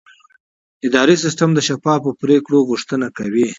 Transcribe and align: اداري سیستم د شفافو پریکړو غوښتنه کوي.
اداري 0.87 1.15
سیستم 1.23 1.49
د 1.53 1.59
شفافو 1.67 2.09
پریکړو 2.21 2.59
غوښتنه 2.69 3.07
کوي. 3.17 3.47